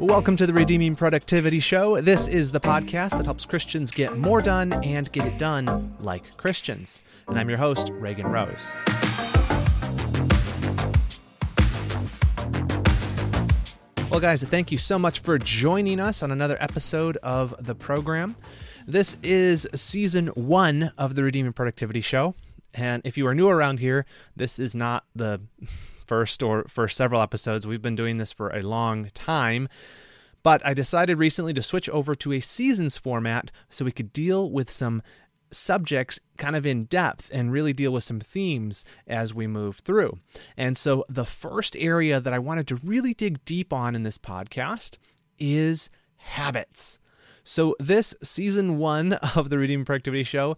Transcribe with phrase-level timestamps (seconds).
[0.00, 2.00] Welcome to the Redeeming Productivity Show.
[2.00, 6.38] This is the podcast that helps Christians get more done and get it done like
[6.38, 7.02] Christians.
[7.28, 8.72] And I'm your host, Reagan Rose.
[14.10, 18.36] Well, guys, thank you so much for joining us on another episode of the program.
[18.86, 22.34] This is season one of the Redeeming Productivity Show.
[22.72, 25.42] And if you are new around here, this is not the
[26.10, 27.68] first or for several episodes.
[27.68, 29.68] We've been doing this for a long time.
[30.42, 34.50] But I decided recently to switch over to a seasons format so we could deal
[34.50, 35.02] with some
[35.52, 40.14] subjects kind of in depth and really deal with some themes as we move through.
[40.56, 44.18] And so the first area that I wanted to really dig deep on in this
[44.18, 44.98] podcast
[45.38, 46.98] is habits.
[47.44, 50.56] So this season 1 of the Redeeming Productivity show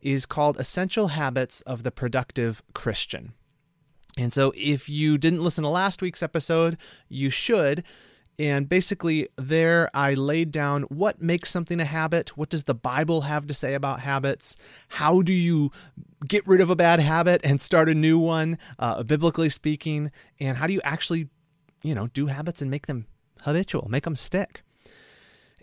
[0.00, 3.32] is called Essential Habits of the Productive Christian.
[4.18, 6.76] And so, if you didn't listen to last week's episode,
[7.08, 7.84] you should.
[8.38, 12.36] And basically, there I laid down what makes something a habit.
[12.36, 14.56] What does the Bible have to say about habits?
[14.88, 15.70] How do you
[16.26, 20.10] get rid of a bad habit and start a new one, uh, biblically speaking?
[20.40, 21.28] And how do you actually,
[21.82, 23.06] you know, do habits and make them
[23.42, 24.62] habitual, make them stick?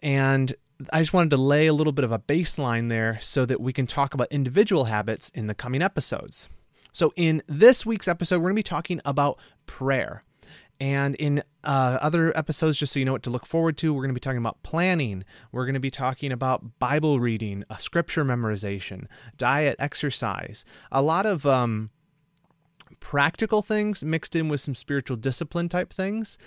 [0.02, 0.55] And
[0.93, 3.73] I just wanted to lay a little bit of a baseline there so that we
[3.73, 6.49] can talk about individual habits in the coming episodes.
[6.91, 10.23] So, in this week's episode, we're going to be talking about prayer.
[10.81, 14.01] And in uh, other episodes, just so you know what to look forward to, we're
[14.01, 15.25] going to be talking about planning.
[15.51, 21.25] We're going to be talking about Bible reading, a scripture memorization, diet, exercise, a lot
[21.25, 21.89] of um,
[23.01, 26.37] practical things mixed in with some spiritual discipline type things.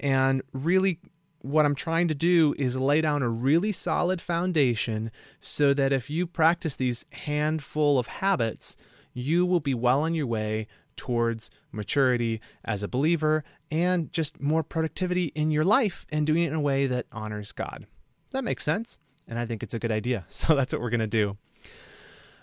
[0.00, 0.98] And really,
[1.40, 6.08] what I'm trying to do is lay down a really solid foundation so that if
[6.08, 8.76] you practice these handful of habits,
[9.12, 14.62] you will be well on your way towards maturity as a believer and just more
[14.62, 17.86] productivity in your life and doing it in a way that honors God.
[18.30, 18.98] That makes sense.
[19.28, 20.26] And I think it's a good idea.
[20.30, 21.36] So that's what we're going to do.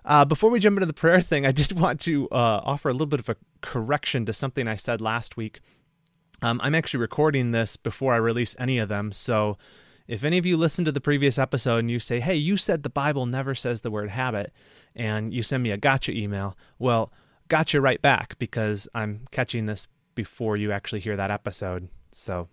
[0.05, 2.93] Uh, before we jump into the prayer thing, I did want to uh, offer a
[2.93, 5.59] little bit of a correction to something I said last week.
[6.41, 9.11] Um, I'm actually recording this before I release any of them.
[9.11, 9.57] So
[10.09, 12.81] if any of you listen to the previous episode and you say, hey, you said
[12.81, 14.51] the Bible never says the word habit,
[14.95, 17.13] and you send me a gotcha email, well,
[17.47, 21.89] gotcha right back because I'm catching this before you actually hear that episode.
[22.11, 22.47] So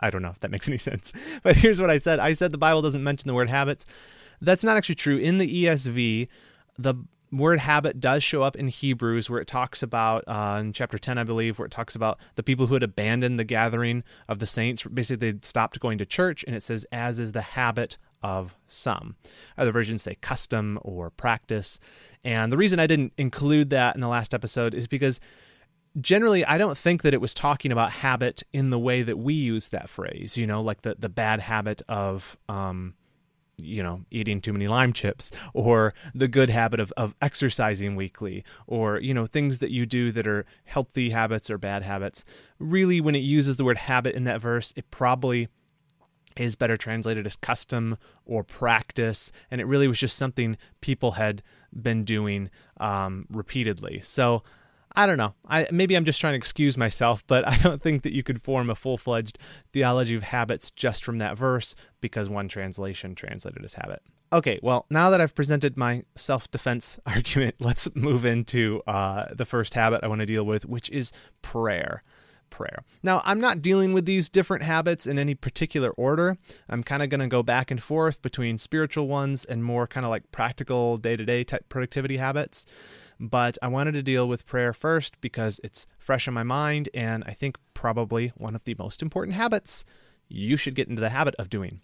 [0.00, 1.12] I don't know if that makes any sense.
[1.42, 3.84] But here's what I said I said the Bible doesn't mention the word habits.
[4.40, 5.18] That's not actually true.
[5.18, 6.28] In the ESV,
[6.78, 6.94] the
[7.36, 11.18] word habit does show up in Hebrews, where it talks about, uh, in chapter 10,
[11.18, 14.46] I believe, where it talks about the people who had abandoned the gathering of the
[14.46, 14.84] saints.
[14.84, 19.16] Basically, they stopped going to church, and it says, as is the habit of some.
[19.58, 21.78] Other versions say custom or practice.
[22.24, 25.20] And the reason I didn't include that in the last episode is because
[26.00, 29.34] generally I don't think that it was talking about habit in the way that we
[29.34, 32.94] use that phrase, you know, like the, the bad habit of, um,
[33.58, 38.44] you know, eating too many lime chips or the good habit of, of exercising weekly
[38.66, 42.24] or, you know, things that you do that are healthy habits or bad habits.
[42.58, 45.48] Really, when it uses the word habit in that verse, it probably
[46.36, 49.30] is better translated as custom or practice.
[49.50, 51.42] And it really was just something people had
[51.72, 54.00] been doing um, repeatedly.
[54.02, 54.42] So,
[54.96, 55.34] I don't know.
[55.48, 58.42] I maybe I'm just trying to excuse myself, but I don't think that you could
[58.42, 59.38] form a full-fledged
[59.72, 64.02] theology of habits just from that verse because one translation translated as habit.
[64.32, 69.74] Okay, well, now that I've presented my self-defense argument, let's move into uh, the first
[69.74, 71.12] habit I want to deal with, which is
[71.42, 72.02] prayer.
[72.50, 72.84] Prayer.
[73.02, 76.36] Now, I'm not dealing with these different habits in any particular order.
[76.68, 80.06] I'm kind of going to go back and forth between spiritual ones and more kind
[80.06, 82.64] of like practical day to day type productivity habits.
[83.20, 87.24] But I wanted to deal with prayer first because it's fresh in my mind and
[87.26, 89.84] I think probably one of the most important habits
[90.28, 91.80] you should get into the habit of doing.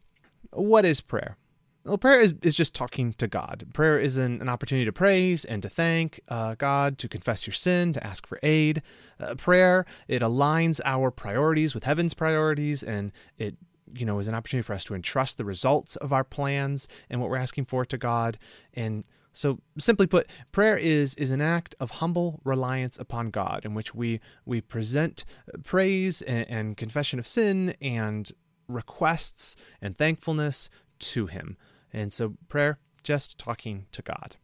[0.53, 1.37] What is prayer?
[1.85, 3.67] Well, prayer is, is just talking to God.
[3.73, 7.55] Prayer is an, an opportunity to praise and to thank uh, God, to confess your
[7.55, 8.83] sin, to ask for aid.
[9.19, 13.56] Uh, prayer, it aligns our priorities with heaven's priorities and it
[13.93, 17.21] you know is an opportunity for us to entrust the results of our plans and
[17.21, 18.38] what we're asking for to God
[18.75, 23.75] and so simply put, prayer is is an act of humble reliance upon God in
[23.75, 28.31] which we we present uh, praise and, and confession of sin and
[28.69, 31.56] requests and thankfulness to him.
[31.93, 34.37] And so prayer just talking to God.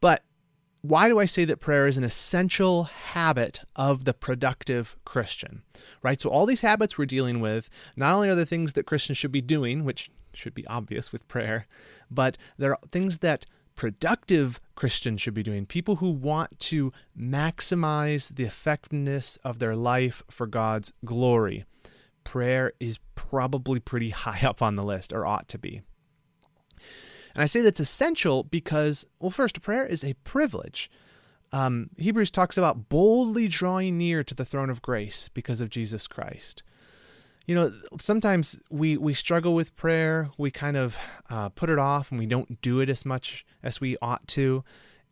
[0.00, 0.22] But
[0.82, 5.62] why do I say that prayer is an essential habit of the productive Christian?
[6.02, 6.20] Right?
[6.20, 9.32] So, all these habits we're dealing with, not only are the things that Christians should
[9.32, 11.66] be doing, which should be obvious with prayer,
[12.10, 15.66] but there are things that productive Christians should be doing.
[15.66, 21.64] People who want to maximize the effectiveness of their life for God's glory.
[22.24, 25.80] prayer is probably pretty high up on the list or ought to be.
[27.34, 30.90] And I say that's essential because, well, first, prayer is a privilege.
[31.52, 36.06] Um, Hebrews talks about boldly drawing near to the throne of grace because of Jesus
[36.08, 36.62] Christ.
[37.46, 40.30] You know, sometimes we, we struggle with prayer.
[40.36, 40.96] We kind of
[41.30, 44.64] uh, put it off and we don't do it as much as we ought to.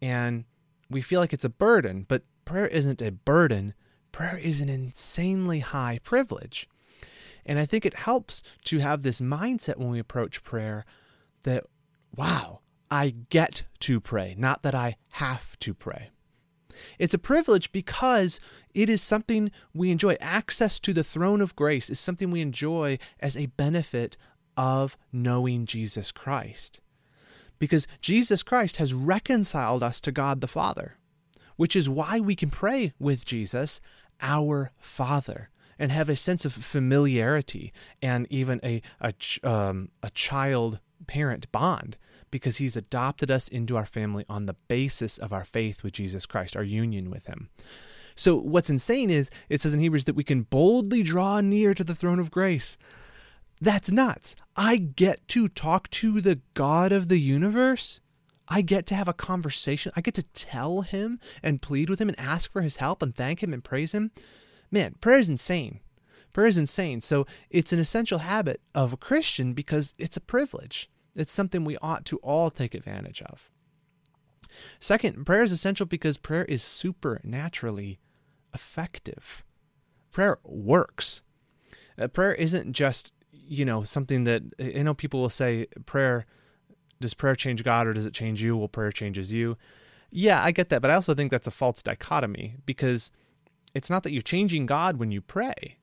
[0.02, 0.44] And
[0.90, 3.75] we feel like it's a burden, but prayer isn't a burden.
[4.10, 6.69] Prayer is an insanely high privilege.
[7.46, 10.84] And I think it helps to have this mindset when we approach prayer
[11.44, 11.64] that
[12.16, 12.60] wow,
[12.90, 16.10] I get to pray, not that I have to pray.
[16.99, 18.41] It's a privilege because
[18.75, 20.17] it is something we enjoy.
[20.21, 24.17] Access to the throne of grace is something we enjoy as a benefit
[24.56, 26.81] of knowing Jesus Christ.
[27.59, 30.97] Because Jesus Christ has reconciled us to God the Father,
[31.56, 33.81] which is why we can pray with Jesus,
[34.20, 37.73] our Father, and have a sense of familiarity
[38.03, 39.12] and even a, a,
[39.43, 41.97] um, a child parent bond
[42.34, 46.26] because he's adopted us into our family on the basis of our faith with Jesus
[46.26, 47.48] Christ, our union with him.
[48.16, 51.84] So, what's insane is it says in Hebrews that we can boldly draw near to
[51.84, 52.76] the throne of grace.
[53.60, 54.34] That's nuts.
[54.56, 58.00] I get to talk to the God of the universe.
[58.48, 59.92] I get to have a conversation.
[59.94, 63.14] I get to tell him and plead with him and ask for his help and
[63.14, 64.10] thank him and praise him.
[64.72, 65.78] Man, prayer is insane.
[66.32, 67.00] Prayer is insane.
[67.00, 70.90] So it's an essential habit of a Christian because it's a privilege.
[71.14, 73.50] It's something we ought to all take advantage of.
[74.78, 77.99] Second, prayer is essential because prayer is supernaturally
[78.52, 79.44] effective.
[80.12, 81.22] Prayer works.
[81.99, 86.26] Uh, prayer isn't just, you know, something that I know people will say prayer
[87.00, 88.56] does prayer change God or does it change you?
[88.56, 89.56] Well, prayer changes you.
[90.10, 93.10] Yeah, I get that, but I also think that's a false dichotomy because
[93.75, 95.78] it's not that you're changing God when you pray,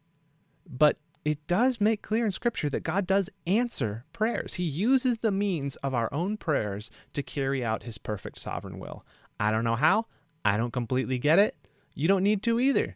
[0.66, 4.56] but it does make clear in Scripture that God does answer prayers.
[4.56, 9.06] He uses the means of our own prayers to carry out His perfect sovereign will.
[9.40, 10.08] I don't know how.
[10.44, 11.56] I don't completely get it.
[11.94, 12.96] You don't need to either.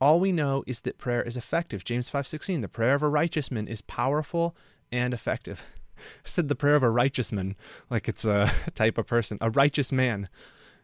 [0.00, 1.84] All we know is that prayer is effective.
[1.84, 4.56] James 5:16, the prayer of a righteous man is powerful
[4.90, 5.70] and effective.
[5.98, 7.54] I said the prayer of a righteous man
[7.88, 10.28] like it's a type of person, a righteous man.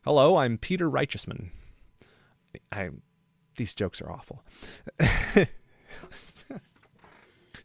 [0.05, 1.51] Hello, I'm Peter Righteousman.
[2.71, 2.91] I
[3.57, 4.45] these jokes are awful.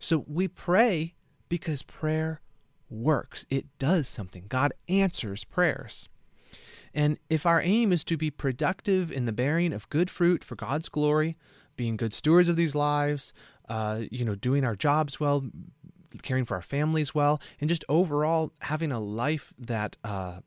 [0.04, 1.16] So we pray
[1.48, 2.42] because prayer
[2.90, 4.48] works, it does something.
[4.50, 6.10] God answers prayers.
[6.94, 10.56] And if our aim is to be productive in the bearing of good fruit for
[10.56, 11.38] God's glory,
[11.78, 13.32] being good stewards of these lives,
[13.70, 15.46] uh, you know, doing our jobs well,
[16.22, 20.42] caring for our families well, and just overall having a life that uh,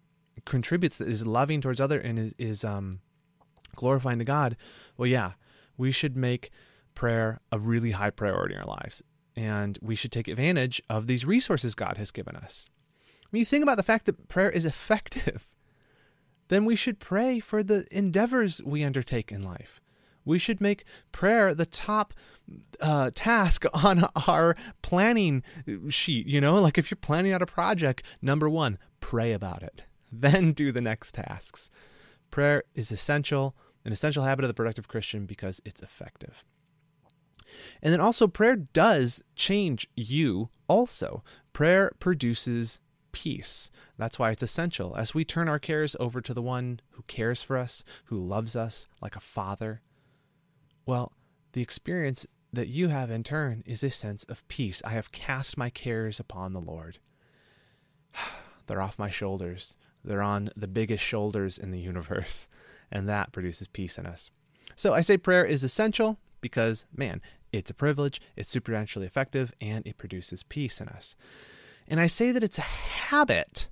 [0.44, 3.00] contributes, that is loving towards other and is, is um,
[3.74, 4.54] glorifying to God,
[4.98, 5.32] well, yeah,
[5.78, 6.50] we should make
[6.94, 9.02] prayer a really high priority in our lives
[9.36, 12.68] and we should take advantage of these resources God has given us.
[13.30, 15.54] When you think about the fact that prayer is effective,
[16.48, 19.80] then we should pray for the endeavors we undertake in life.
[20.24, 22.14] We should make prayer the top
[22.80, 25.42] uh, task on our planning
[25.88, 26.26] sheet.
[26.26, 30.52] You know, like if you're planning out a project, number one, pray about it, then
[30.52, 31.70] do the next tasks.
[32.30, 33.54] Prayer is essential,
[33.84, 36.44] an essential habit of the productive Christian because it's effective.
[37.82, 41.22] And then also, prayer does change you also.
[41.52, 42.80] Prayer produces
[43.12, 43.70] peace.
[43.96, 44.94] That's why it's essential.
[44.96, 48.54] As we turn our cares over to the one who cares for us, who loves
[48.54, 49.80] us like a father,
[50.84, 51.12] well,
[51.52, 54.82] the experience that you have in turn is a sense of peace.
[54.84, 56.98] I have cast my cares upon the Lord.
[58.66, 59.76] They're off my shoulders.
[60.04, 62.48] They're on the biggest shoulders in the universe,
[62.92, 64.30] and that produces peace in us.
[64.76, 67.22] So I say prayer is essential because, man,
[67.58, 71.16] it's a privilege, it's supernaturally effective, and it produces peace in us.
[71.88, 73.68] And I say that it's a habit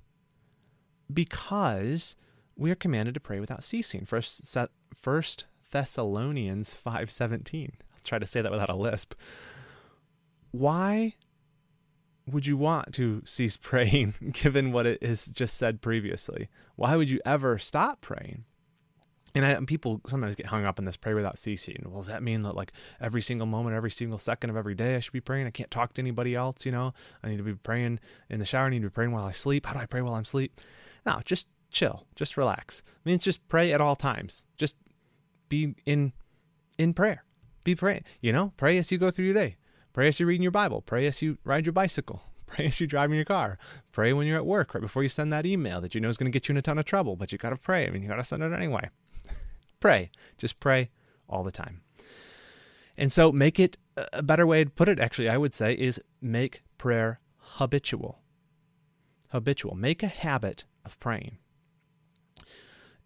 [1.13, 2.15] because
[2.55, 4.05] we are commanded to pray without ceasing.
[4.05, 4.57] First,
[4.95, 7.73] First Thessalonians 5:17.
[7.93, 9.13] I'll try to say that without a lisp.
[10.51, 11.15] Why
[12.27, 16.49] would you want to cease praying given what it has just said previously?
[16.75, 18.45] Why would you ever stop praying?
[19.35, 21.83] And, I, and people sometimes get hung up in this pray without ceasing.
[21.85, 24.95] Well, does that mean that like every single moment, every single second of every day
[24.95, 25.45] I should be praying?
[25.45, 26.93] I can't talk to anybody else, you know?
[27.21, 27.99] I need to be praying
[28.29, 28.67] in the shower.
[28.67, 29.65] I need to be praying while I sleep.
[29.65, 30.61] How do I pray while I'm asleep?
[31.05, 32.07] No, just chill.
[32.15, 32.81] Just relax.
[32.87, 34.45] I mean, it's just pray at all times.
[34.57, 34.75] Just
[35.49, 36.13] be in
[36.77, 37.23] in prayer.
[37.65, 38.03] Be praying.
[38.21, 39.57] You know, pray as you go through your day.
[39.93, 40.81] Pray as you're reading your Bible.
[40.81, 42.21] Pray as you ride your bicycle.
[42.47, 43.57] Pray as you're driving your car.
[43.91, 46.17] Pray when you're at work, right before you send that email that you know is
[46.17, 47.87] going to get you in a ton of trouble, but you got to pray.
[47.87, 48.89] I mean, you got to send it anyway.
[49.85, 50.09] Pray.
[50.39, 50.89] Just pray
[51.29, 51.83] all the time.
[52.97, 55.75] And so make it uh, a better way to put it, actually, I would say,
[55.75, 58.17] is make prayer habitual.
[59.29, 59.75] Habitual.
[59.75, 61.37] Make a habit of praying.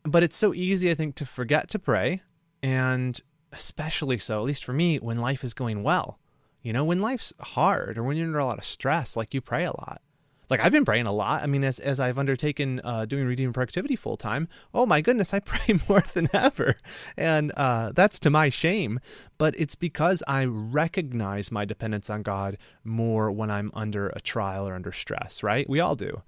[0.03, 2.21] But it's so easy, I think, to forget to pray,
[2.63, 3.19] and
[3.51, 6.17] especially so, at least for me, when life is going well.
[6.61, 9.41] You know, when life's hard or when you're under a lot of stress, like you
[9.41, 10.01] pray a lot
[10.49, 11.43] like I've been praying a lot.
[11.43, 15.33] I mean, as as I've undertaken uh, doing redeeming productivity full time, oh my goodness,
[15.33, 16.75] I pray more than ever,
[17.17, 18.99] and uh, that's to my shame.
[19.37, 24.67] But it's because I recognize my dependence on God more when I'm under a trial
[24.67, 25.43] or under stress.
[25.43, 25.69] Right?
[25.69, 26.21] We all do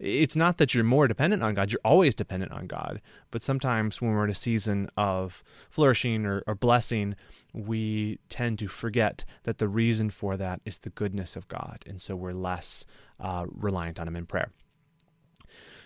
[0.00, 3.02] it's not that you're more dependent on God, you're always dependent on God.
[3.30, 7.14] But sometimes when we're in a season of flourishing or, or, blessing,
[7.52, 11.84] we tend to forget that the reason for that is the goodness of God.
[11.86, 12.86] And so we're less
[13.20, 14.50] uh, reliant on Him in prayer.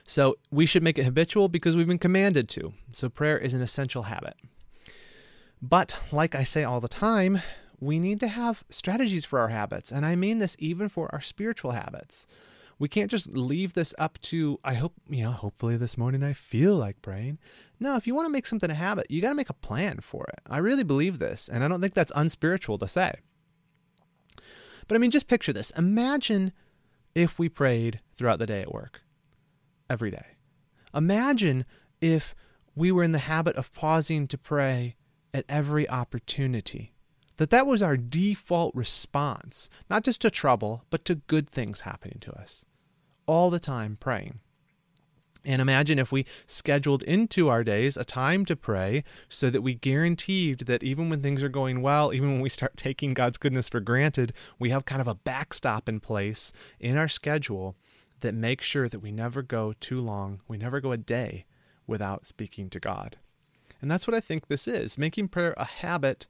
[0.06, 2.74] So we should make it habitual because we've been commanded to.
[2.92, 4.34] So prayer is an essential habit.
[5.62, 7.40] But like I say all the time,
[7.80, 9.90] we need to have strategies for our habits.
[9.90, 12.26] And I mean this even for our spiritual habits
[12.78, 16.32] we can't just leave this up to i hope you know hopefully this morning i
[16.32, 17.38] feel like praying
[17.80, 20.00] no if you want to make something a habit you got to make a plan
[20.00, 23.14] for it i really believe this and i don't think that's unspiritual to say
[24.88, 26.52] but i mean just picture this imagine
[27.14, 29.02] if we prayed throughout the day at work
[29.88, 30.26] every day
[30.94, 31.64] imagine
[32.00, 32.34] if
[32.74, 34.96] we were in the habit of pausing to pray
[35.32, 36.94] at every opportunity
[37.36, 42.18] that that was our default response, not just to trouble, but to good things happening
[42.20, 42.64] to us.
[43.26, 44.40] All the time praying.
[45.44, 49.74] And imagine if we scheduled into our days a time to pray so that we
[49.74, 53.68] guaranteed that even when things are going well, even when we start taking God's goodness
[53.68, 57.76] for granted, we have kind of a backstop in place in our schedule
[58.20, 61.44] that makes sure that we never go too long, we never go a day
[61.86, 63.18] without speaking to God.
[63.82, 66.26] And that's what I think this is making prayer a habit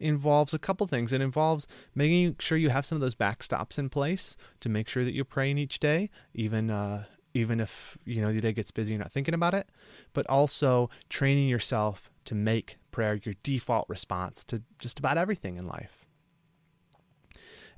[0.00, 1.12] involves a couple things.
[1.12, 5.04] It involves making sure you have some of those backstops in place to make sure
[5.04, 7.04] that you're praying each day, even uh,
[7.36, 9.68] even if you know the day gets busy, you're not thinking about it.
[10.14, 15.66] But also training yourself to make prayer your default response to just about everything in
[15.66, 16.06] life.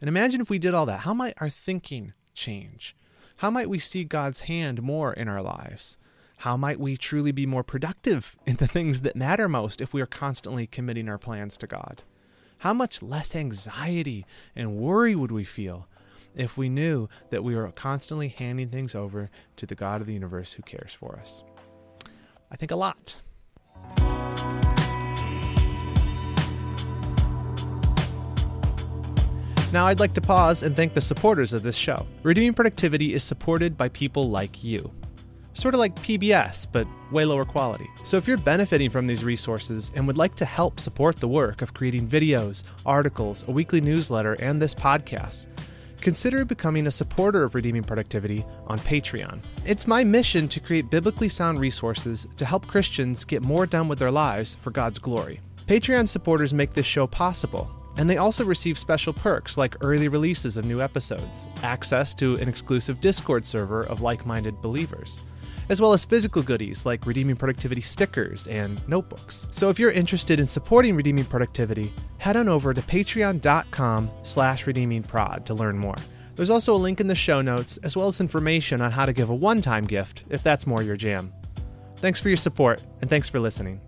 [0.00, 1.00] And imagine if we did all that.
[1.00, 2.96] How might our thinking change?
[3.38, 5.98] How might we see God's hand more in our lives?
[6.38, 10.00] How might we truly be more productive in the things that matter most if we
[10.00, 12.04] are constantly committing our plans to God?
[12.58, 14.24] How much less anxiety
[14.54, 15.88] and worry would we feel
[16.34, 20.12] if we knew that we were constantly handing things over to the God of the
[20.12, 21.44] universe who cares for us?
[22.50, 23.20] I think a lot.
[29.70, 32.06] Now, I'd like to pause and thank the supporters of this show.
[32.22, 34.90] Redeeming Productivity is supported by people like you
[35.58, 37.90] sort of like PBS, but way lower quality.
[38.04, 41.62] So if you're benefiting from these resources and would like to help support the work
[41.62, 45.48] of creating videos, articles, a weekly newsletter, and this podcast,
[46.00, 49.40] consider becoming a supporter of Redeeming Productivity on Patreon.
[49.64, 53.98] It's my mission to create biblically sound resources to help Christians get more done with
[53.98, 55.40] their lives for God's glory.
[55.66, 60.56] Patreon supporters make this show possible, and they also receive special perks like early releases
[60.56, 65.20] of new episodes, access to an exclusive Discord server of like minded believers
[65.68, 69.48] as well as physical goodies like Redeeming Productivity stickers and notebooks.
[69.50, 75.44] So if you're interested in supporting Redeeming Productivity, head on over to patreon.com slash redeemingprod
[75.44, 75.96] to learn more.
[76.36, 79.12] There's also a link in the show notes, as well as information on how to
[79.12, 81.32] give a one-time gift if that's more your jam.
[81.96, 83.80] Thanks for your support, and thanks for listening.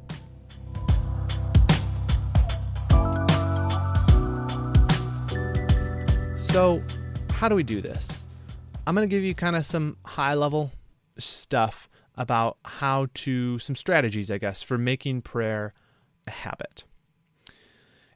[6.34, 6.82] So,
[7.30, 8.24] how do we do this?
[8.84, 10.72] I'm going to give you kind of some high level
[11.20, 15.72] stuff about how to, some strategies, I guess, for making prayer
[16.26, 16.84] a habit.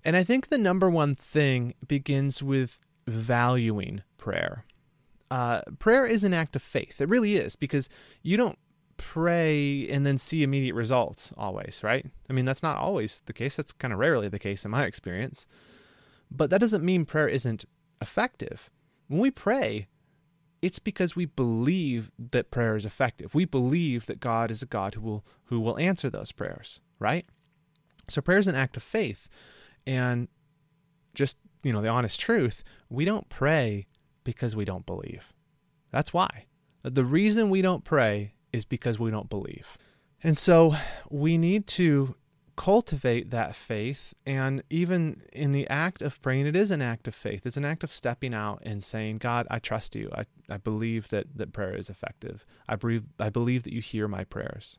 [0.05, 4.65] And I think the number one thing begins with valuing prayer.
[5.31, 7.01] Uh, prayer is an act of faith.
[7.01, 7.89] It really is, because
[8.23, 8.59] you don't
[8.97, 12.07] pray and then see immediate results always, right?
[12.29, 13.57] I mean, that's not always the case.
[13.57, 15.47] That's kind of rarely the case in my experience.
[16.31, 17.65] But that doesn't mean prayer isn't
[18.01, 18.71] effective.
[19.09, 19.89] When we pray,
[20.65, 23.35] it's because we believe that prayer is effective.
[23.35, 27.27] We believe that God is a God who will who will answer those prayers, right?
[28.09, 29.29] So prayer is an act of faith.
[29.87, 30.27] And
[31.15, 33.87] just, you know, the honest truth, we don't pray
[34.25, 35.35] because we don't believe.
[35.91, 36.47] That's why.
[36.83, 39.77] The reason we don't pray is because we don't believe.
[40.23, 40.75] And so
[41.11, 42.15] we need to
[42.57, 44.15] cultivate that faith.
[44.27, 47.47] And even in the act of praying, it is an act of faith.
[47.47, 50.11] It's an act of stepping out and saying, God, I trust you.
[50.15, 52.45] I, I believe that, that prayer is effective.
[52.69, 54.79] I believe, I believe that you hear my prayers.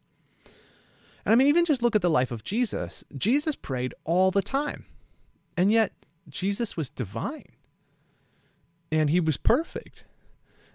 [1.26, 3.04] And I mean, even just look at the life of Jesus.
[3.18, 4.86] Jesus prayed all the time.
[5.58, 5.92] And yet,
[6.30, 7.44] Jesus was divine
[8.92, 10.06] and he was perfect.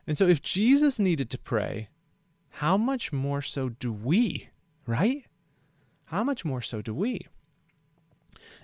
[0.07, 1.89] And so, if Jesus needed to pray,
[2.49, 4.49] how much more so do we,
[4.87, 5.25] right?
[6.11, 7.29] How much more so do we?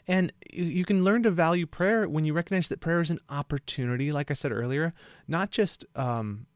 [0.08, 4.10] And you can learn to value prayer when you recognize that prayer is an opportunity,
[4.10, 4.92] like I said earlier,
[5.28, 6.46] not just um,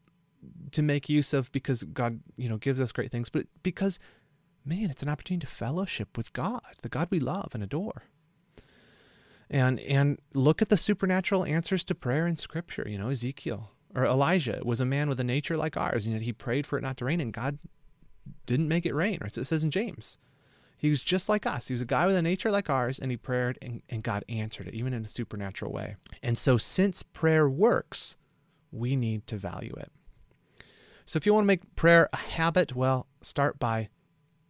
[0.71, 3.99] to make use of because God, you know, gives us great things, but because,
[4.65, 8.03] man, it's an opportunity to fellowship with God, the God we love and adore.
[9.49, 12.85] And and look at the supernatural answers to prayer in Scripture.
[12.85, 16.21] You know, Ezekiel or Elijah was a man with a nature like ours, and yet
[16.21, 17.59] he prayed for it not to rain, and God
[18.45, 19.19] didn't make it rain.
[19.21, 19.37] Right?
[19.37, 20.17] It says in James.
[20.81, 21.67] He was just like us.
[21.67, 24.25] He was a guy with a nature like ours, and he prayed, and, and God
[24.27, 25.95] answered it, even in a supernatural way.
[26.23, 28.15] And so, since prayer works,
[28.71, 29.91] we need to value it.
[31.05, 33.89] So, if you want to make prayer a habit, well, start by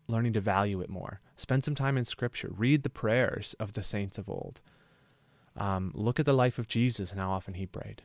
[0.08, 1.20] learning to value it more.
[1.36, 2.50] Spend some time in Scripture.
[2.56, 4.62] Read the prayers of the saints of old.
[5.58, 8.04] Um, look at the life of Jesus and how often he prayed.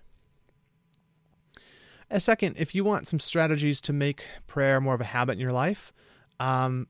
[2.11, 5.39] A second, if you want some strategies to make prayer more of a habit in
[5.39, 5.93] your life,
[6.41, 6.89] um,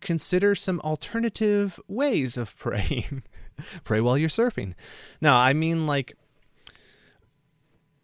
[0.00, 3.22] consider some alternative ways of praying.
[3.84, 4.74] Pray while you're surfing.
[5.20, 6.16] Now, I mean, like,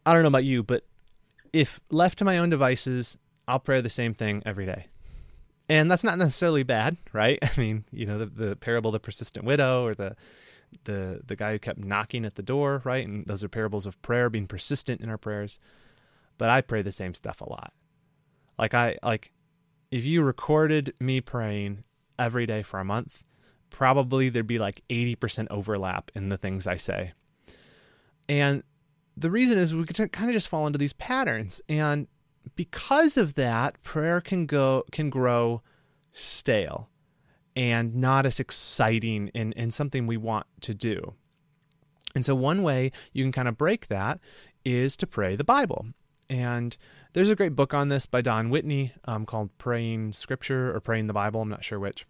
[0.04, 0.84] I don't know about you, but
[1.52, 3.16] if left to my own devices,
[3.48, 4.86] I'll pray the same thing every day.
[5.68, 7.38] And that's not necessarily bad, right?
[7.42, 10.16] I mean, you know, the, the parable of the persistent widow or the
[10.84, 13.06] the the guy who kept knocking at the door, right?
[13.06, 15.58] And those are parables of prayer, being persistent in our prayers.
[16.38, 17.72] But I pray the same stuff a lot.
[18.58, 19.32] Like I like
[19.90, 21.84] if you recorded me praying
[22.18, 23.24] every day for a month,
[23.70, 27.12] probably there'd be like 80% overlap in the things I say.
[28.28, 28.62] And
[29.16, 31.60] the reason is we kind of just fall into these patterns.
[31.68, 32.06] And
[32.54, 35.62] because of that, prayer can go can grow
[36.12, 36.88] stale
[37.54, 41.14] and not as exciting and, and something we want to do.
[42.14, 44.20] And so one way you can kind of break that
[44.64, 45.86] is to pray the Bible.
[46.28, 46.76] And
[47.16, 51.06] there's a great book on this by Don Whitney um, called Praying Scripture or Praying
[51.06, 51.40] the Bible.
[51.40, 52.04] I'm not sure which.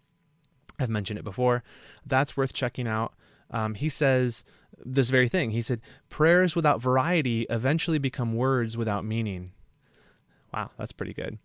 [0.81, 1.63] I've mentioned it before.
[2.05, 3.13] That's worth checking out.
[3.49, 4.43] Um, he says
[4.83, 5.51] this very thing.
[5.51, 9.53] He said, Prayers without variety eventually become words without meaning.
[10.53, 11.37] Wow, that's pretty good.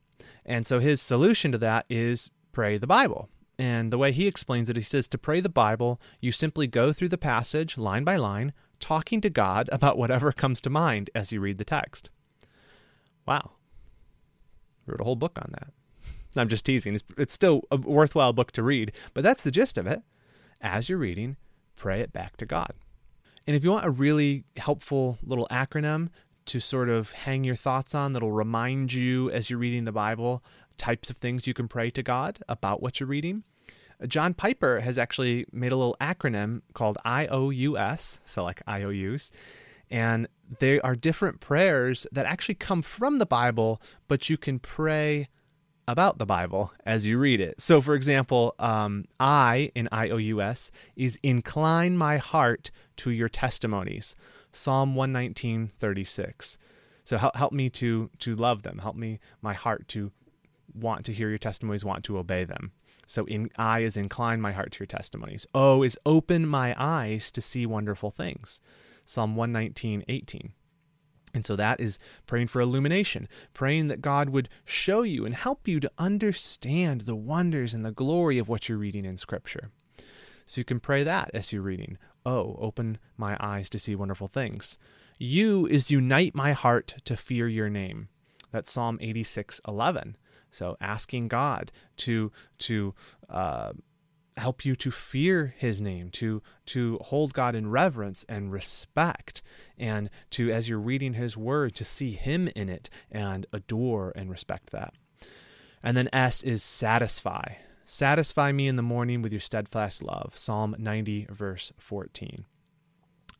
[0.44, 3.28] And so his solution to that is pray the Bible.
[3.60, 6.92] And the way he explains it, he says to pray the Bible, you simply go
[6.92, 11.30] through the passage line by line, talking to God about whatever comes to mind as
[11.30, 12.10] you read the text.
[13.26, 13.52] Wow.
[14.86, 15.72] Wrote a whole book on that.
[16.36, 16.94] I'm just teasing.
[16.94, 20.02] It's, it's still a worthwhile book to read, but that's the gist of it.
[20.60, 21.36] As you're reading,
[21.76, 22.72] pray it back to God.
[23.46, 26.08] And if you want a really helpful little acronym
[26.46, 30.42] to sort of hang your thoughts on that'll remind you as you're reading the Bible
[30.78, 33.44] types of things you can pray to God about what you're reading,
[34.00, 39.30] uh, John Piper has actually made a little acronym called IOUS, so like IOUs,
[39.90, 40.26] and
[40.58, 45.28] they are different prayers that actually come from the Bible, but you can pray
[45.88, 47.60] about the Bible as you read it.
[47.60, 54.14] So, for example, um, I in IOUS is incline my heart to your testimonies.
[54.52, 56.58] Psalm 119, 36.
[57.04, 58.78] So help, help me to to love them.
[58.78, 60.12] Help me my heart to
[60.74, 62.72] want to hear your testimonies, want to obey them.
[63.06, 65.46] So in I is incline my heart to your testimonies.
[65.54, 68.60] O is open my eyes to see wonderful things.
[69.04, 70.52] Psalm 119, 18.
[71.34, 75.66] And so that is praying for illumination, praying that God would show you and help
[75.66, 79.70] you to understand the wonders and the glory of what you're reading in Scripture.
[80.44, 81.96] So you can pray that as you're reading.
[82.26, 84.78] Oh, open my eyes to see wonderful things.
[85.18, 88.08] You is unite my heart to fear your name.
[88.50, 90.16] That's Psalm 86, 11.
[90.50, 92.94] So asking God to to
[93.30, 93.72] uh,
[94.36, 99.42] help you to fear his name to to hold god in reverence and respect
[99.78, 104.30] and to as you're reading his word to see him in it and adore and
[104.30, 104.94] respect that.
[105.82, 107.54] And then s is satisfy.
[107.84, 110.36] Satisfy me in the morning with your steadfast love.
[110.36, 112.44] Psalm 90 verse 14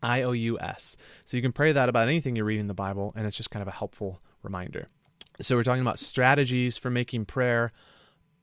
[0.05, 3.37] ious so you can pray that about anything you're reading in the bible and it's
[3.37, 4.87] just kind of a helpful reminder.
[5.41, 7.73] So we're talking about strategies for making prayer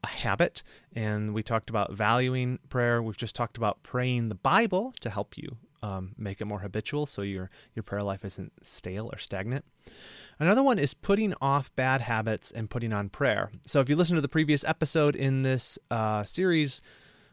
[0.04, 0.64] a habit.
[0.96, 3.02] And we talked about valuing prayer.
[3.02, 7.06] We've just talked about praying the Bible to help you um, make it more habitual
[7.06, 9.66] so your, your prayer life isn't stale or stagnant.
[10.40, 13.52] Another one is putting off bad habits and putting on prayer.
[13.66, 16.82] So if you listen to the previous episode in this uh, series,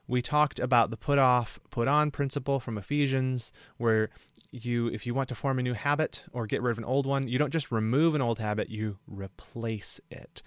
[0.09, 4.11] we talked about the put off, put on principle from Ephesians, where
[4.52, 7.07] you, if you want to form a new habit or get rid of an old
[7.07, 10.42] one, you don't just remove an old habit, you replace it.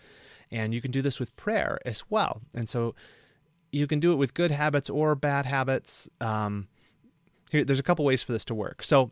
[0.52, 2.42] And you can do this with prayer as well.
[2.54, 2.96] And so
[3.72, 6.10] you can do it with good habits or bad habits.
[6.20, 6.68] Um,
[7.52, 8.84] Here, there's a couple ways for this to work.
[8.84, 9.12] So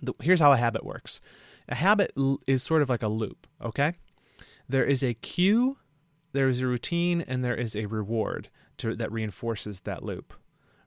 [0.00, 1.20] the, here's how a habit works.
[1.68, 3.46] A habit l- is sort of like a loop.
[3.60, 3.92] Okay,
[4.68, 5.78] there is a cue,
[6.32, 10.34] there is a routine, and there is a reward to, that reinforces that loop.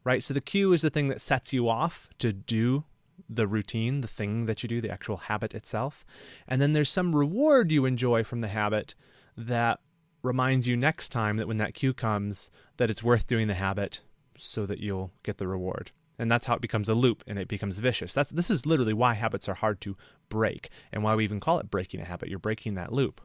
[0.03, 0.21] Right.
[0.21, 2.83] So the cue is the thing that sets you off to do
[3.29, 6.05] the routine, the thing that you do, the actual habit itself.
[6.47, 8.93] And then there's some reward you enjoy from the habit
[9.37, 9.79] that
[10.23, 14.01] reminds you next time that when that cue comes that it's worth doing the habit
[14.37, 15.91] so that you'll get the reward.
[16.17, 18.13] And that's how it becomes a loop and it becomes vicious.
[18.13, 19.97] That's this is literally why habits are hard to
[20.29, 22.29] break and why we even call it breaking a habit.
[22.29, 23.21] You're breaking that loop.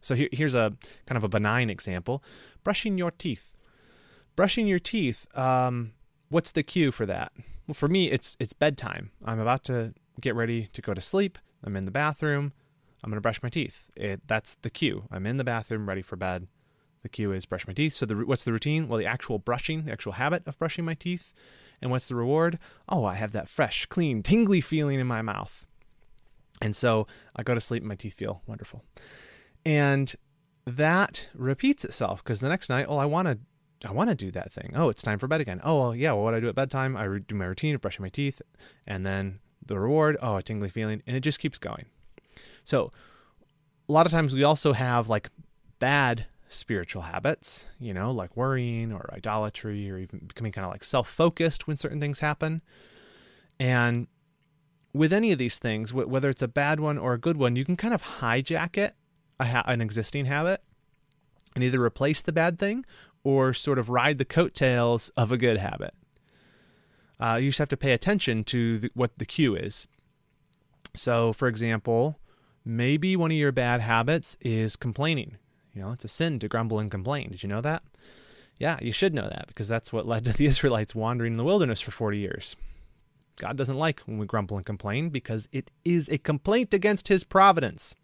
[0.00, 0.74] So here, here's a
[1.06, 2.22] kind of a benign example:
[2.62, 3.54] brushing your teeth.
[4.36, 5.26] Brushing your teeth.
[5.36, 5.92] Um,
[6.28, 7.32] what's the cue for that?
[7.66, 9.12] Well, for me, it's it's bedtime.
[9.24, 11.38] I'm about to get ready to go to sleep.
[11.62, 12.52] I'm in the bathroom.
[13.04, 13.90] I'm going to brush my teeth.
[13.96, 15.04] It, that's the cue.
[15.10, 16.48] I'm in the bathroom, ready for bed.
[17.02, 17.94] The cue is brush my teeth.
[17.94, 18.88] So the, what's the routine?
[18.88, 21.34] Well, the actual brushing, the actual habit of brushing my teeth.
[21.82, 22.58] And what's the reward?
[22.88, 25.66] Oh, I have that fresh, clean, tingly feeling in my mouth.
[26.62, 28.82] And so I go to sleep and my teeth feel wonderful.
[29.66, 30.14] And
[30.64, 33.38] that repeats itself because the next night, oh, I want to
[33.86, 34.72] I want to do that thing.
[34.74, 35.60] Oh, it's time for bed again.
[35.62, 36.12] Oh, well, yeah.
[36.12, 38.40] Well, what I do at bedtime, I do my routine of brushing my teeth,
[38.86, 40.16] and then the reward.
[40.22, 41.84] Oh, a tingly feeling, and it just keeps going.
[42.64, 42.90] So,
[43.88, 45.28] a lot of times we also have like
[45.78, 50.84] bad spiritual habits, you know, like worrying or idolatry or even becoming kind of like
[50.84, 52.62] self focused when certain things happen.
[53.58, 54.06] And
[54.92, 57.64] with any of these things, whether it's a bad one or a good one, you
[57.64, 58.94] can kind of hijack it,
[59.40, 60.62] an existing habit,
[61.54, 62.84] and either replace the bad thing
[63.24, 65.94] or sort of ride the coattails of a good habit.
[67.18, 69.88] Uh, you just have to pay attention to the, what the cue is.
[70.94, 72.18] So, for example,
[72.64, 75.36] maybe one of your bad habits is complaining.
[75.72, 77.30] You know, it's a sin to grumble and complain.
[77.30, 77.82] Did you know that?
[78.58, 81.44] Yeah, you should know that because that's what led to the Israelites wandering in the
[81.44, 82.56] wilderness for 40 years.
[83.36, 87.24] God doesn't like when we grumble and complain because it is a complaint against his
[87.24, 87.96] providence.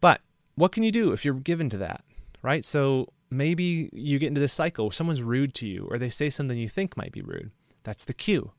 [0.00, 0.20] But
[0.56, 2.04] what can you do if you're given to that,
[2.42, 2.64] right?
[2.64, 6.58] So maybe you get into this cycle someone's rude to you or they say something
[6.58, 7.52] you think might be rude.
[7.84, 8.50] That's the cue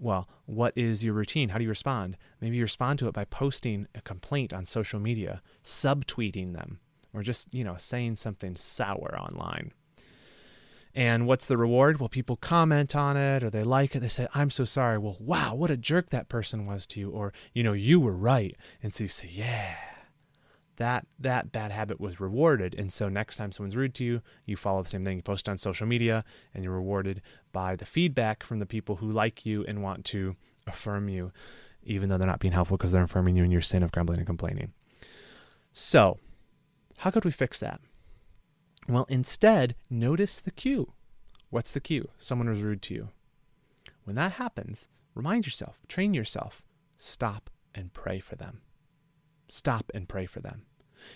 [0.00, 1.50] well, what is your routine?
[1.50, 2.16] How do you respond?
[2.40, 6.80] Maybe you respond to it by posting a complaint on social media, subtweeting them,
[7.12, 9.72] or just, you know, saying something sour online.
[10.94, 12.00] And what's the reward?
[12.00, 14.00] Well, people comment on it or they like it.
[14.00, 14.98] They say, I'm so sorry.
[14.98, 17.10] Well, wow, what a jerk that person was to you.
[17.10, 18.56] Or, you know, you were right.
[18.82, 19.76] And so you say, yeah,
[20.80, 22.74] that that bad habit was rewarded.
[22.74, 25.46] And so next time someone's rude to you you follow the same thing you post
[25.46, 27.20] on social media and you're rewarded
[27.52, 31.32] by the feedback from the people who like you and want to affirm you
[31.82, 34.20] even though they're not being helpful because they're affirming you in your sin of grumbling
[34.20, 34.72] and complaining.
[35.74, 36.18] So
[36.96, 37.80] how could we fix that?
[38.88, 40.94] Well instead notice the cue.
[41.50, 42.08] What's the cue?
[42.16, 43.08] Someone was rude to you.
[44.04, 46.62] When that happens remind yourself train yourself
[46.96, 48.62] stop and pray for them.
[49.50, 50.62] Stop and pray for them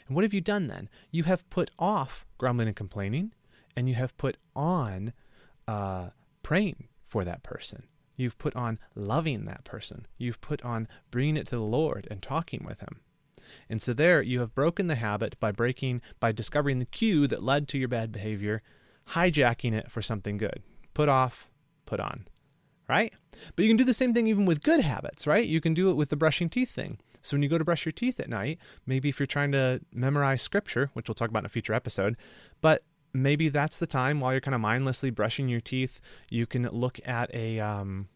[0.06, 0.88] and what have you done then?
[1.10, 3.32] You have put off grumbling and complaining,
[3.76, 5.12] and you have put on
[5.66, 6.10] uh,
[6.42, 7.84] praying for that person.
[8.16, 10.06] You've put on loving that person.
[10.18, 13.00] You've put on bringing it to the Lord and talking with Him.
[13.68, 17.42] And so there you have broken the habit by breaking, by discovering the cue that
[17.42, 18.62] led to your bad behavior,
[19.10, 20.62] hijacking it for something good.
[20.94, 21.50] Put off,
[21.86, 22.26] put on.
[22.88, 23.12] Right?
[23.56, 25.46] But you can do the same thing even with good habits, right?
[25.46, 26.98] You can do it with the brushing teeth thing.
[27.24, 29.80] So when you go to brush your teeth at night, maybe if you're trying to
[29.92, 32.16] memorize scripture, which we'll talk about in a future episode,
[32.60, 32.82] but
[33.14, 37.00] maybe that's the time while you're kind of mindlessly brushing your teeth, you can look
[37.06, 38.08] at a um,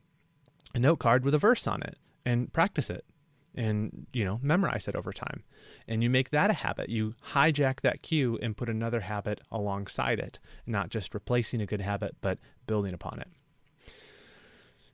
[0.75, 3.07] a note card with a verse on it and practice it
[3.55, 5.43] and you know memorize it over time.
[5.89, 6.91] And you make that a habit.
[6.91, 11.81] You hijack that cue and put another habit alongside it not just replacing a good
[11.81, 13.29] habit but building upon it.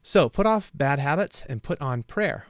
[0.02, 2.46] So put off bad habits and put on prayer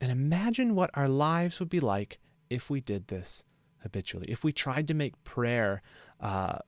[0.00, 2.18] and imagine what our lives would be like
[2.50, 3.44] if we did this
[3.82, 5.82] habitually, if we tried to make prayer
[6.20, 6.58] uh,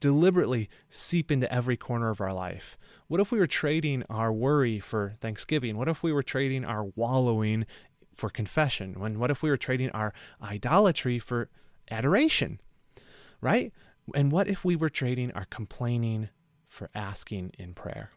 [0.00, 2.76] deliberately seep into every corner of our life.
[3.08, 5.76] What if we were trading our worry for thanksgiving?
[5.76, 7.66] What if we were trading our wallowing
[8.14, 9.00] for confession?
[9.00, 11.48] When what if we were trading our idolatry for
[11.90, 12.60] adoration?
[13.40, 13.72] Right?
[14.14, 16.28] And what if we were trading our complaining
[16.68, 18.10] for asking in prayer?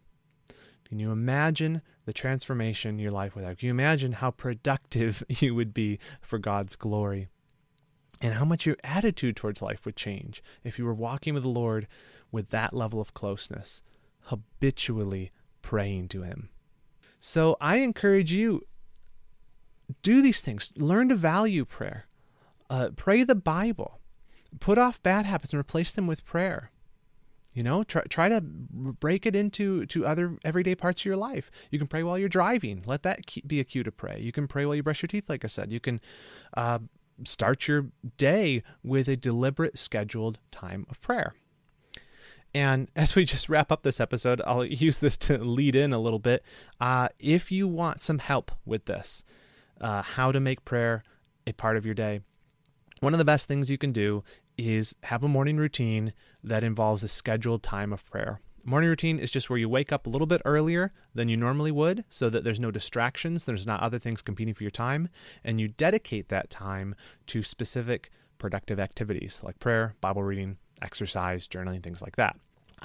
[0.87, 3.57] Can you imagine the transformation your life would have?
[3.57, 7.27] Can you imagine how productive you would be for God's glory?
[8.21, 11.49] And how much your attitude towards life would change if you were walking with the
[11.49, 11.87] Lord
[12.31, 13.81] with that level of closeness,
[14.21, 16.49] habitually praying to Him.
[17.19, 18.61] So I encourage you
[20.01, 20.71] do these things.
[20.75, 22.07] Learn to value prayer.
[22.69, 23.99] Uh, pray the Bible.
[24.59, 26.71] Put off bad habits and replace them with prayer.
[27.55, 31.49] You know, try, try to break it into to other everyday parts of your life.
[31.71, 32.83] You can pray while you're driving.
[32.85, 34.19] Let that be a cue to pray.
[34.19, 35.71] You can pray while you brush your teeth, like I said.
[35.71, 36.01] You can
[36.57, 36.79] uh,
[37.23, 37.87] start your
[38.17, 41.33] day with a deliberate, scheduled time of prayer.
[42.53, 45.99] And as we just wrap up this episode, I'll use this to lead in a
[45.99, 46.43] little bit.
[46.81, 49.23] Uh, if you want some help with this,
[49.79, 51.03] uh, how to make prayer
[51.47, 52.19] a part of your day,
[52.99, 54.25] one of the best things you can do
[54.57, 56.13] is have a morning routine
[56.43, 58.39] that involves a scheduled time of prayer.
[58.63, 61.71] Morning routine is just where you wake up a little bit earlier than you normally
[61.71, 65.07] would so that there's no distractions, there's not other things competing for your time,
[65.43, 66.95] and you dedicate that time
[67.27, 72.35] to specific productive activities like prayer, Bible reading, exercise, journaling, things like that.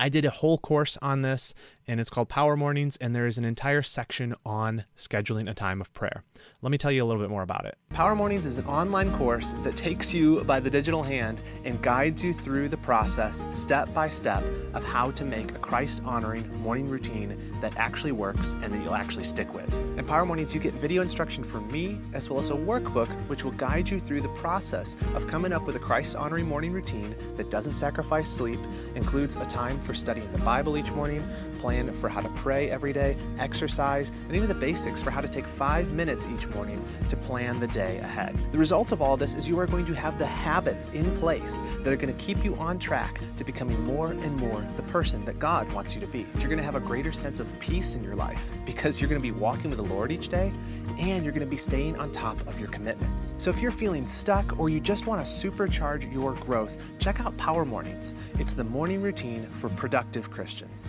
[0.01, 1.53] I did a whole course on this,
[1.87, 5.79] and it's called Power Mornings, and there is an entire section on scheduling a time
[5.79, 6.25] of prayer.
[6.63, 7.77] Let me tell you a little bit more about it.
[7.91, 12.25] Power Mornings is an online course that takes you by the digital hand and guides
[12.25, 16.89] you through the process, step by step, of how to make a Christ honoring morning
[16.89, 19.71] routine that actually works and that you'll actually stick with.
[19.99, 23.45] In Power Mornings, you get video instruction from me, as well as a workbook which
[23.45, 27.15] will guide you through the process of coming up with a Christ honoring morning routine
[27.37, 28.61] that doesn't sacrifice sleep,
[28.95, 31.29] includes a time for studying the Bible each morning,
[31.61, 35.29] plan for how to pray every day, exercise, and even the basics for how to
[35.29, 38.35] take five minutes each morning to plan the day ahead.
[38.51, 41.63] The result of all this is you are going to have the habits in place
[41.83, 45.25] that are going to keep you on track to becoming more and more the person
[45.27, 46.27] that God wants you to be.
[46.39, 49.21] You're going to have a greater sense of peace in your life because you're going
[49.21, 50.53] to be walking with the Lord each day
[50.99, 53.35] and you're going to be staying on top of your commitments.
[53.39, 57.37] So if you're feeling stuck or you just want to supercharge your growth, check out
[57.37, 58.15] Power Mornings.
[58.39, 60.85] It's the morning routine for productive Christians.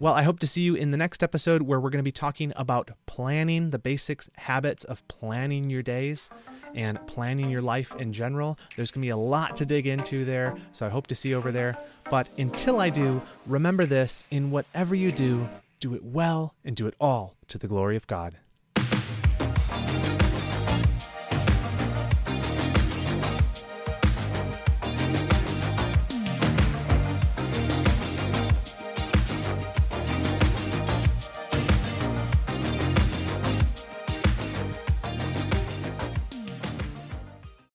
[0.00, 2.12] Well, I hope to see you in the next episode where we're going to be
[2.12, 6.30] talking about planning the basics habits of planning your days
[6.76, 8.60] and planning your life in general.
[8.76, 11.30] There's going to be a lot to dig into there, so I hope to see
[11.30, 11.76] you over there.
[12.10, 15.48] But until I do, remember this in whatever you do,
[15.80, 18.36] do it well and do it all to the glory of God.